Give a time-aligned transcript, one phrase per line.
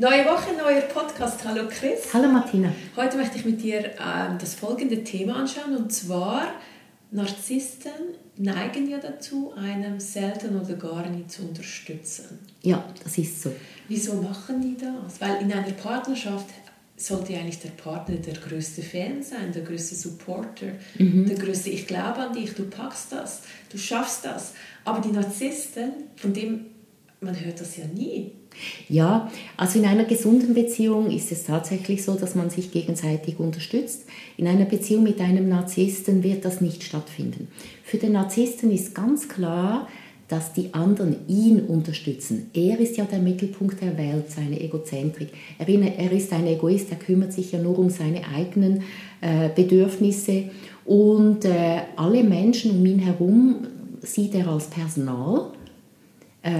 [0.00, 1.40] Neue Woche, neuer Podcast.
[1.44, 2.14] Hallo Chris.
[2.14, 2.72] Hallo Martina.
[2.94, 6.52] Heute möchte ich mit dir ähm, das folgende Thema anschauen und zwar
[7.10, 7.90] Narzissten
[8.36, 12.38] neigen ja dazu, einem selten oder gar nicht zu unterstützen.
[12.62, 13.50] Ja, das ist so.
[13.88, 15.20] Wieso machen die das?
[15.20, 16.46] Weil in einer Partnerschaft
[16.96, 21.26] sollte eigentlich der Partner der größte Fan sein, der größte Supporter, mhm.
[21.26, 24.52] der größte Ich glaube an dich, du packst das, du schaffst das.
[24.84, 26.66] Aber die Narzissten, von dem
[27.20, 28.32] man hört das ja nie.
[28.88, 34.04] Ja, also in einer gesunden Beziehung ist es tatsächlich so, dass man sich gegenseitig unterstützt.
[34.36, 37.48] In einer Beziehung mit einem Narzissten wird das nicht stattfinden.
[37.84, 39.88] Für den Narzissten ist ganz klar,
[40.28, 42.50] dass die anderen ihn unterstützen.
[42.52, 45.30] Er ist ja der Mittelpunkt der Welt, seine Egozentrik.
[45.58, 48.82] Er, ist ein Egoist, er kümmert sich ja nur um seine eigenen
[49.22, 50.50] äh, Bedürfnisse
[50.84, 53.66] und äh, alle Menschen um ihn herum
[54.02, 55.52] sieht er als Personal
[56.42, 56.50] äh,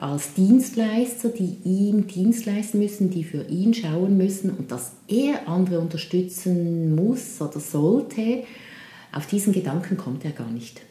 [0.00, 5.48] als Dienstleister, die ihm Dienst leisten müssen, die für ihn schauen müssen und dass er
[5.48, 8.44] andere unterstützen muss oder sollte,
[9.12, 10.82] auf diesen Gedanken kommt er gar nicht.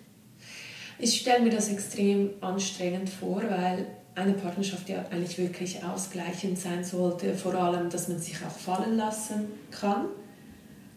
[1.00, 6.84] Ich stelle mir das extrem anstrengend vor, weil eine Partnerschaft ja eigentlich wirklich ausgleichend sein
[6.84, 10.06] sollte, vor allem, dass man sich auch fallen lassen kann.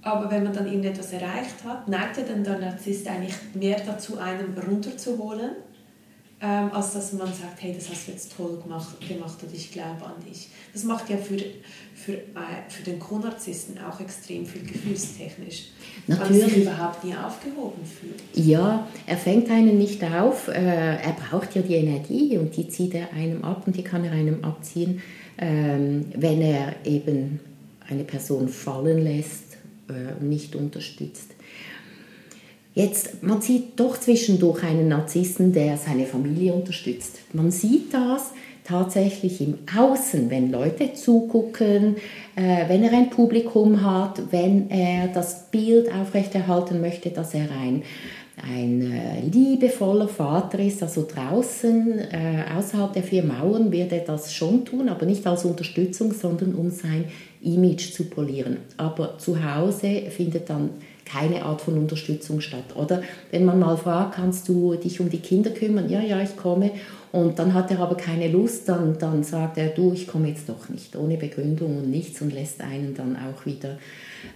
[0.02, 4.19] Aber wenn man dann irgendetwas erreicht hat, neigt ja dann der Narzisst eigentlich mehr dazu,
[4.19, 5.50] einen runterzuholen
[6.39, 9.73] ähm, als dass man sagt, hey, das hast du jetzt toll gemacht, gemacht und ich
[9.73, 10.48] glaube an dich.
[10.73, 11.39] Das macht ja für,
[11.95, 15.69] für, äh, für den Co-Narzissten auch extrem viel gefühlstechnisch.
[16.07, 16.31] Natürlich.
[16.31, 18.23] Weil er sich überhaupt nie aufgehoben fühlt.
[18.46, 20.48] Ja, er fängt einen nicht auf.
[20.48, 24.05] Äh, er braucht ja die Energie und die zieht er einem ab und die kann
[24.05, 25.01] er einem abziehen,
[25.39, 27.41] ähm, wenn er eben
[27.89, 29.57] eine Person fallen lässt
[29.89, 31.36] äh, und nicht unterstützt.
[32.77, 37.20] Jetzt, man sieht doch zwischendurch einen Narzissten, der seine Familie unterstützt.
[37.33, 38.33] Man sieht das
[38.64, 41.97] tatsächlich im Außen, wenn Leute zugucken,
[42.35, 47.83] äh, wenn er ein Publikum hat, wenn er das Bild aufrechterhalten möchte, dass er ein,
[48.47, 54.35] ein äh, liebevoller Vater ist, also draußen, äh, außerhalb der vier Mauern wird er das
[54.35, 57.07] schon tun, aber nicht als Unterstützung, sondern um sein
[57.42, 58.58] Image zu polieren.
[58.77, 60.70] Aber zu Hause findet dann
[61.05, 62.74] keine Art von Unterstützung statt.
[62.74, 65.89] Oder wenn man mal fragt, kannst du dich um die Kinder kümmern?
[65.89, 66.73] Ja, ja, ich komme.
[67.13, 70.48] Und dann hat er aber keine Lust, dann, dann sagt er, du, ich komme jetzt
[70.48, 73.79] doch nicht, ohne Begründung und nichts und lässt einen dann auch wieder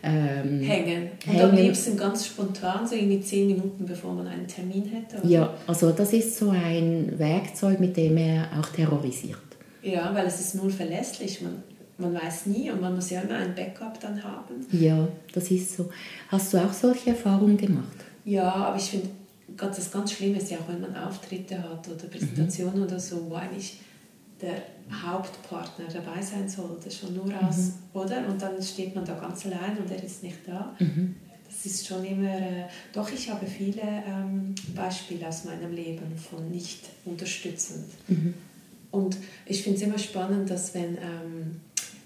[0.02, 1.10] ähm, hängen.
[1.26, 1.50] Und hängen.
[1.50, 5.18] am liebsten ganz spontan, so irgendwie zehn Minuten, bevor man einen Termin hätte.
[5.18, 5.28] Oder?
[5.28, 9.38] Ja, also das ist so ein Werkzeug, mit dem er auch terrorisiert.
[9.82, 11.42] Ja, weil es ist null verlässlich.
[11.42, 11.62] Man,
[12.00, 14.66] man weiß nie und man muss ja immer ein Backup dann haben.
[14.72, 15.90] Ja, das ist so.
[16.28, 17.96] Hast du auch solche Erfahrungen gemacht?
[18.24, 19.08] Ja, aber ich finde,
[19.56, 22.86] das ganz Schlimme ist ja auch, wenn man Auftritte hat oder Präsentationen mhm.
[22.86, 23.80] oder so, wo eigentlich
[24.40, 27.72] der Hauptpartner dabei sein sollte, schon nur aus, mhm.
[28.00, 28.26] oder?
[28.28, 30.74] Und dann steht man da ganz allein und er ist nicht da.
[30.78, 31.14] Mhm.
[31.46, 36.48] Das ist schon immer, äh, doch ich habe viele ähm, Beispiele aus meinem Leben von
[36.50, 37.86] nicht unterstützend.
[38.08, 38.34] Mhm.
[38.90, 39.16] Und
[39.46, 41.60] ich finde es immer spannend, dass wenn ähm,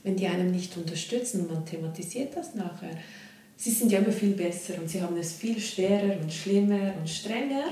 [0.04, 2.90] wenn die einem nicht unterstützen und man thematisiert das nachher,
[3.56, 7.08] sie sind ja immer viel besser und sie haben es viel schwerer und schlimmer und
[7.08, 7.64] strenger.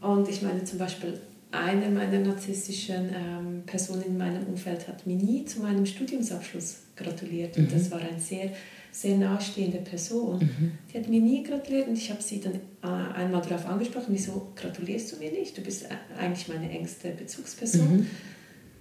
[0.00, 1.18] Und ich meine zum Beispiel,
[1.50, 7.56] eine meiner narzisstischen ähm, Personen in meinem Umfeld hat mir nie zu meinem Studiumsabschluss gratuliert.
[7.56, 7.78] Und mhm.
[7.78, 8.50] das war eine sehr,
[8.92, 10.40] sehr nahestehende Person.
[10.40, 10.72] Mhm.
[10.92, 14.52] Die hat mir nie gratuliert und ich habe sie dann äh, einmal darauf angesprochen, wieso
[14.56, 15.56] gratulierst du mir nicht?
[15.56, 17.98] Du bist äh, eigentlich meine engste Bezugsperson.
[17.98, 18.06] Mhm.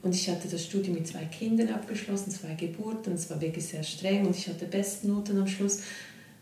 [0.03, 3.83] Und ich hatte das Studium mit zwei Kindern abgeschlossen, zwei Geburten, es war wirklich sehr
[3.83, 5.79] streng und ich hatte Bestnoten am Schluss.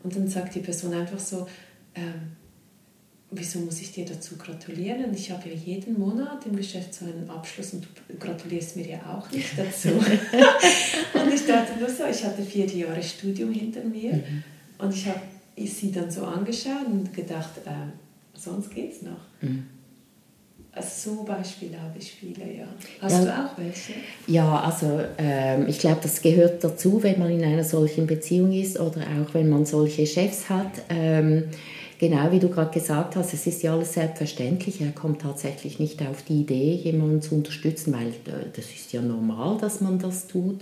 [0.04, 1.48] Und dann sagt die Person einfach so,
[1.94, 2.36] ähm,
[3.30, 5.06] wieso muss ich dir dazu gratulieren?
[5.06, 8.88] Und ich habe ja jeden Monat im Geschäft so einen Abschluss und du gratulierst mir
[8.88, 9.90] ja auch nicht dazu.
[11.14, 14.44] und ich dachte nur so, ich hatte vier Jahre Studium hinter mir mhm.
[14.80, 15.22] und ich habe
[15.58, 17.70] sie dann so angeschaut und gedacht, äh,
[18.34, 19.20] sonst geht's noch.
[19.42, 19.68] Mhm.
[20.80, 22.66] So Beispiele habe ich viele, ja.
[23.02, 23.94] Hast ja, du auch welche?
[24.28, 28.80] Ja, also ähm, ich glaube, das gehört dazu, wenn man in einer solchen Beziehung ist
[28.80, 30.72] oder auch wenn man solche Chefs hat.
[30.90, 31.50] Ähm,
[32.00, 34.80] genau wie du gerade gesagt hast, es ist ja alles selbstverständlich.
[34.80, 39.02] Er kommt tatsächlich nicht auf die Idee, jemanden zu unterstützen, weil äh, das ist ja
[39.02, 40.62] normal, dass man das tut.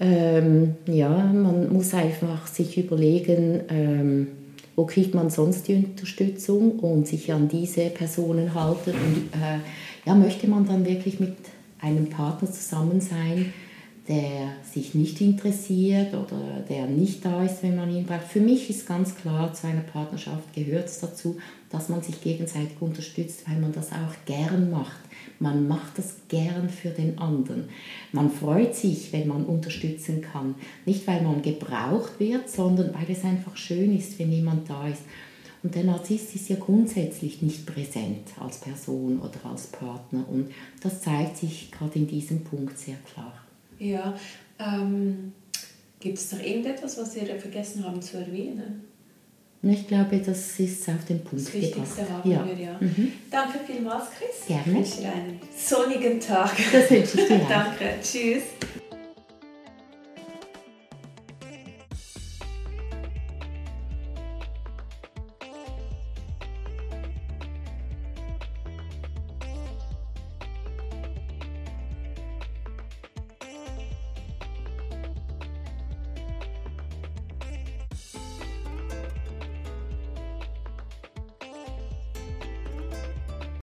[0.00, 4.28] Ähm, ja, man muss einfach sich überlegen, ähm,
[4.76, 8.90] wo kriegt man sonst die Unterstützung und sich an diese Personen halten.
[8.90, 9.58] Und äh,
[10.04, 11.36] ja, möchte man dann wirklich mit
[11.80, 13.52] einem Partner zusammen sein,
[14.08, 18.28] der sich nicht interessiert oder der nicht da ist, wenn man ihn braucht.
[18.28, 21.38] Für mich ist ganz klar, zu einer Partnerschaft gehört es dazu,
[21.70, 25.00] dass man sich gegenseitig unterstützt, weil man das auch gern macht.
[25.40, 27.68] Man macht das gern für den anderen.
[28.12, 30.54] Man freut sich, wenn man unterstützen kann.
[30.84, 35.02] Nicht, weil man gebraucht wird, sondern weil es einfach schön ist, wenn jemand da ist.
[35.62, 40.24] Und der Narzisst ist ja grundsätzlich nicht präsent als Person oder als Partner.
[40.30, 40.50] Und
[40.80, 43.45] das zeigt sich gerade in diesem Punkt sehr klar.
[43.78, 44.14] Ja,
[44.58, 45.32] ähm,
[46.00, 48.84] gibt es noch irgendetwas, was wir vergessen haben zu erwähnen?
[49.62, 52.10] Ich glaube, das ist auf den Punkt Das Wichtigste gebracht.
[52.24, 52.46] haben ja.
[52.46, 52.76] wir, ja.
[52.78, 53.12] Mhm.
[53.30, 54.46] Danke vielmals, Chris.
[54.46, 54.62] Gerne.
[54.64, 56.52] Ich wünsche dir einen sonnigen Tag.
[56.72, 57.48] Das wünsche ich dir auch.
[57.48, 57.94] Danke.
[58.02, 58.42] Tschüss.